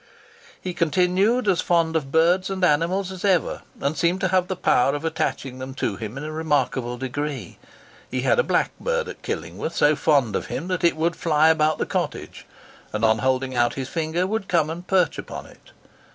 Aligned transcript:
He 0.59 0.73
continued 0.73 1.47
as 1.47 1.61
fond 1.61 1.95
of 1.95 2.11
birds 2.11 2.49
and 2.49 2.65
animals 2.65 3.11
as 3.11 3.23
ever, 3.23 3.61
and 3.79 3.95
seemed 3.95 4.19
to 4.21 4.29
have 4.29 4.47
the 4.47 4.55
power 4.55 4.95
of 4.95 5.05
attaching 5.05 5.59
them 5.59 5.75
to 5.75 5.95
him 5.95 6.17
in 6.17 6.23
a 6.23 6.31
remarkable 6.31 6.97
degree. 6.97 7.59
He 8.09 8.21
had 8.21 8.39
a 8.39 8.43
blackbird 8.43 9.07
at 9.07 9.21
Killingworth 9.21 9.75
so 9.75 9.95
fond 9.95 10.35
of 10.35 10.47
him 10.47 10.69
that 10.69 10.83
it 10.83 10.95
would 10.95 11.15
fly 11.15 11.49
about 11.49 11.77
the 11.77 11.85
cottage, 11.85 12.47
and 12.91 13.05
on 13.05 13.19
holding 13.19 13.53
out 13.55 13.75
his 13.75 13.89
finger, 13.89 14.25
would 14.25 14.47
come 14.47 14.71
and 14.71 14.87
perch 14.87 15.19
upon 15.19 15.45
it. 15.45 15.69